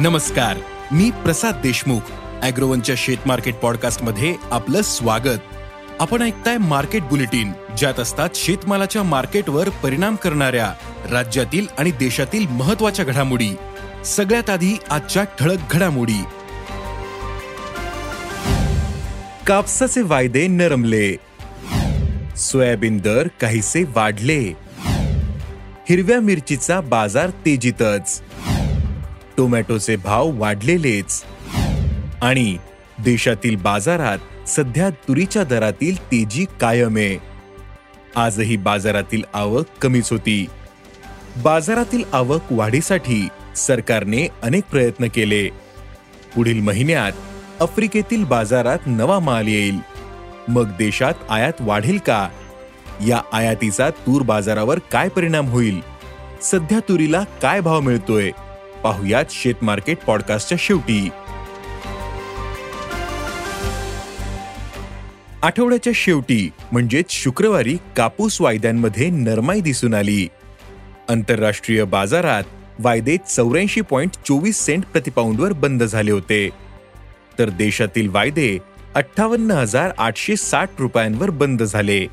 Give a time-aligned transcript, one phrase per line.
[0.00, 0.56] नमस्कार
[0.92, 2.00] मी प्रसाद देशमुख
[2.42, 5.38] अॅग्रोवनच्या शेत मार्केट पॉडकास्टमध्ये आपलं स्वागत.
[6.00, 10.74] आपण ऐकताय मार्केट बुलेटिन ज्यात असतात शेतमालाच्या मार्केटवर परिणाम करणाऱ्या
[11.10, 13.50] राज्यातील आणि देशातील महत्त्वाच्या घडामोडी.
[14.04, 16.24] सगळ्यात आधी आजच्या ठळक घडामोडी.
[19.46, 21.16] कापसाचे वायदे नरमले.
[22.36, 24.56] सोयाबीन दर काहीसे वाढले.
[25.90, 28.22] हिरव्या मिरचीचा बाजार तेजीतच.
[29.40, 31.22] टोमॅटोचे भाव वाढलेलेच.
[32.22, 32.56] आणि
[33.04, 37.18] देशातील बाजारात सध्या तुरीच्या दरातील तेजी कायम आहे.
[38.16, 40.46] आजही बाजारातील आवक कमीच होती.
[41.36, 45.48] बाजारातील आवक वाढीसाठी सरकारने अनेक प्रयत्न केले.
[46.34, 47.12] पुढील महिन्यात
[47.62, 49.78] आफ्रिकेतील बाजारात नवा माल येईल.
[50.48, 52.28] मग देशात आयात वाढेल का?
[53.06, 55.80] या आयातीचा तूर बाजारावर काय परिणाम होईल?
[56.42, 58.30] सध्या तुरीला काय भाव मिळतोय?
[58.84, 61.08] पाहुयात शेत मार्केट पॉडकास्टच्या शेवटी.
[65.42, 70.28] आठवड्याच्या शेवटी म्हणजेच शुक्रवारी कापूस वायद्यांमध्ये नरमाई दिसून आली.
[71.08, 72.42] आंतरराष्ट्रीय बाजारात
[72.78, 76.50] वायदे चौऱ्याऐंशी पॉइंट चोवीस सेंट प्रतिपाऊंडवर बंद झाले होते.
[77.38, 78.58] तर देशातील वायदे
[78.94, 82.06] अठ्ठावन्न हजार आठशे साठ रुपयांवर बंद झाले.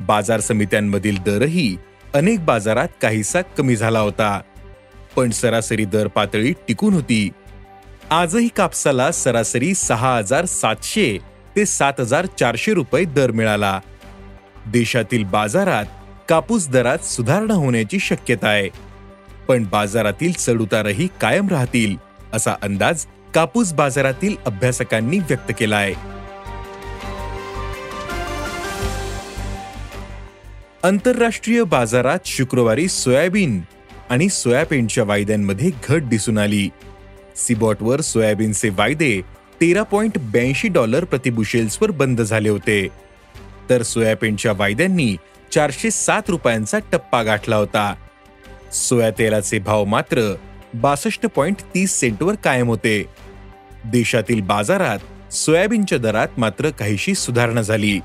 [0.00, 1.76] बाजार समित्यांमधील दरही
[2.14, 4.40] अनेक बाजारात काहीसा कमी झाला होता.
[5.16, 7.28] पण सरासरी दर पातळी टिकून होती.
[8.10, 11.18] आजही कापसाला सरासरी सहा हजार सातशे
[11.56, 13.80] ते सात हजार चारशे रुपये दर मिळाला.
[14.66, 15.84] देशातील बाजारात
[16.28, 18.68] कापूस दरात सुधारणा होण्याची शक्यता आहे.
[19.48, 21.96] पण बाजारातील चढउतारही कायम राहतील
[22.32, 25.94] असा अंदाज कापूस बाजारातील अभ्यासकांनी व्यक्त केला आहे
[30.82, 33.60] आंतरराष्ट्रीय बाजारात शुक्रवारी सोयाबीन
[34.10, 36.68] आणि सोयाबीनच्या वायद्यांमध्ये घट दिसून आली.
[37.36, 39.20] सिबॉटवर सोयाबीनचे वायदे
[39.60, 42.88] तेरा पॉइंट ब्याऐंशी डॉलर प्रतिबुशेल्सवर बंद झाले होते.
[43.70, 45.16] तर सोयाबीनच्या वायद्यांनी
[45.52, 47.94] चारशे सात रुपयांचा टप्पा गाठला होता.
[48.72, 50.34] सोया तेलाचे भाव मात्र
[50.74, 53.04] बासष्ट पॉइंट तीस सेंटवर कायम होते.
[53.84, 58.00] देशातील बाजारात सोयाबीनच्या दरात मात्र काहीशी सुधारणा झाली.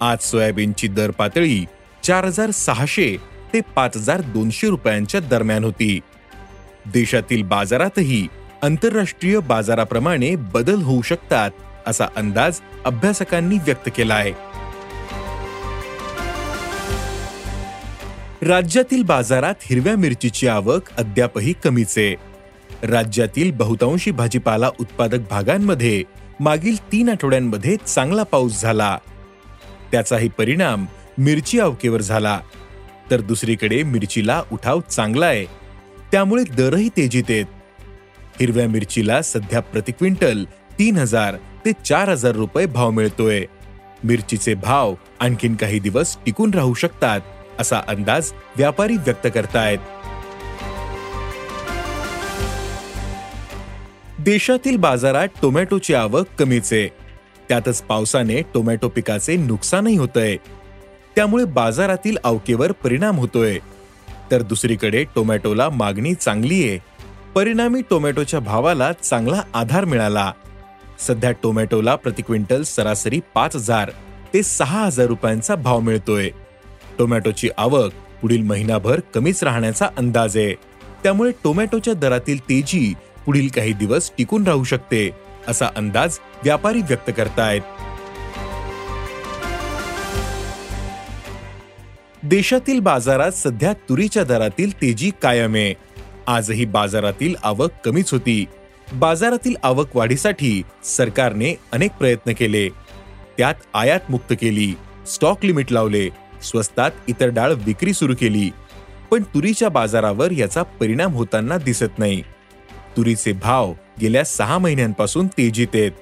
[0.00, 1.64] आज सोयाबीनची दर पातळी
[2.02, 3.16] चार हजार सहाशे
[3.52, 5.98] ते पाच हजार दोनशे रुपयांच्या दरम्यान होती.
[6.92, 8.26] देशातील बाजारातही
[8.62, 11.50] आंतरराष्ट्रीय बाजाराप्रमाणे बदल होऊ शकतात
[11.86, 14.32] असा अंदाज अभ्यासकांनी व्यक्त केला आहे
[18.42, 21.98] राज्यातील बाजारात हिरव्या मिरचीची आवक अद्यापही कमीच.
[21.98, 22.14] आहे
[22.82, 26.02] राज्यातील बहुतांशी भाजीपाला उत्पादक भागांमध्ये
[26.40, 28.96] मागील तीन आठवड्यांमध्ये चांगला पाऊस झाला.
[29.92, 30.86] त्याचाही परिणाम
[31.18, 32.40] मिरची आवकेवर झाला.
[33.10, 35.44] तर दुसरीकडे मिरचीला उठाव चांगला आहे.
[36.12, 37.44] त्यामुळे दरही तेजीत आहेत.
[38.40, 40.44] हिरव्या मिरचीला सध्या प्रति क्विंटल
[40.78, 43.44] तीन हजार ते चार हजार रुपये भाव मिळतोय.
[44.04, 47.20] मिरचीचे भाव आणखीन काही दिवस टिकून राहू शकतात
[47.58, 49.78] असा अंदाज व्यापारी व्यक्त करतायत.
[54.18, 56.88] देशातील बाजारात टोमॅटोची आवक कमीच आहे.
[57.48, 60.36] त्यातच पावसाने टोमॅटो पिकाचे नुकसानही होतंय.
[61.16, 63.58] त्यामुळे बाजारातील अवकेवर परिणाम होतोय.
[64.30, 66.78] तर दुसरीकडे टोमॅटोला मागणी चांगली आहे.
[67.34, 70.32] परिणामी टोमॅटोच्या भावाला चांगला आधार मिळाला.
[70.98, 73.90] सध्या टोमॅटोला प्रति क्विंटल सरासरी पाच हजार
[74.34, 76.30] ते सहा हजार रुपयांचा भाव मिळतोय.
[76.98, 80.54] टोमॅटोची आवक पुढील महिनाभर कमीच राहण्याचा अंदाज आहे.
[81.02, 82.94] त्यामुळे टोमॅटोच्या दरातील तेजी
[83.26, 85.10] पुढील काही दिवस टिकून राहू शकते
[85.48, 87.60] असा अंदाज व्यापारी व्यक्त करतायत.
[92.22, 95.74] देशातील बाजारात सध्या तुरीच्या दरातील तेजी कायम आहे.
[96.26, 98.44] आजही बाजारातील आवक कमीच होती.
[98.92, 102.68] बाजारातील आवक वाढीसाठी सरकारने अनेक प्रयत्न केले.
[103.38, 104.74] त्यात आयात मुक्त केली
[105.06, 106.08] स्टॉक लिमिट लावले
[106.42, 108.50] स्वस्तात इतर डाळ विक्री सुरू केली.
[109.10, 112.22] पण तुरीच्या बाजारावर याचा परिणाम होताना दिसत नाही.
[112.96, 115.92] तुरीचे भाव गेल्या सहा महिन्यांपासून तेजीत आहेत.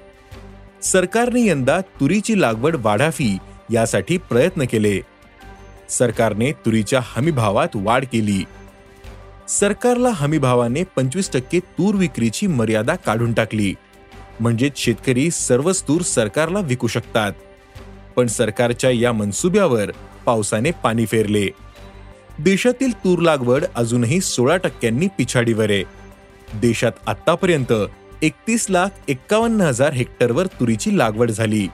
[0.83, 3.37] सरकारने यंदा तुरीची लागवड वाढावी
[3.73, 5.01] यासाठी प्रयत्न केले.
[5.89, 8.43] सरकारने तुरीच्या हमीभावात वाढ केली.
[9.47, 13.73] सरकारला हमीभावाने पंचवीस टक्के तूर विक्रीची मर्यादा काढून टाकली.
[14.39, 17.31] म्हणजेच शेतकरी सर्वच तूर सरकारला विकू शकतात.
[18.15, 19.91] पण सरकारच्या या मनसुब्यावर
[20.25, 21.47] पावसाने पाणी फेरले.
[22.39, 25.83] देशातील तूर लागवड अजूनही सोळा टक्क्यांनी पिछाडीवर आहे.
[26.53, 27.73] देशात आतापर्यंत
[28.21, 31.67] एकतीस लाख एक्कावन्न हजार हेक्टरवर तुरीची लागवड झाली.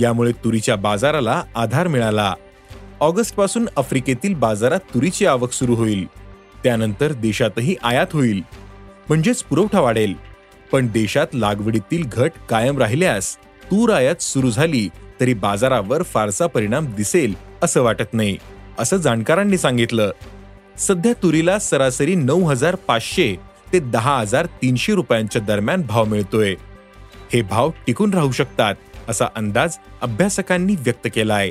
[0.00, 2.34] यामुळे तुरीच्या बाजाराला आधार मिळाला.
[3.00, 6.06] ऑगस्टपासून आफ्रिकेतील बाजारात तुरीची आवक सुरू होईल.
[6.64, 8.42] त्यानंतर देशातही आयात होईल.
[9.08, 10.14] म्हणजेच पुरवठा वाढेल.
[10.72, 13.36] पण देशात लागवडीतील घट कायम राहिल्यास
[13.70, 14.88] तूर आयात सुरू झाली
[15.20, 18.36] तरी बाजारावर फारसा परिणाम दिसेल असं वाटत नाही
[18.78, 20.10] असं जाणकारांनी सांगितलं.
[20.78, 23.36] सध्या तुरीला सरासरी नऊ हजार पाचशे
[23.72, 26.54] ते दहा हजार तीनशे रुपयांच्या दरम्यान भाव मिळतोय.
[27.32, 28.74] हे भाव टिकून राहू शकतात
[29.08, 31.50] असा अंदाज अभ्यासकांनी व्यक्त केला आहे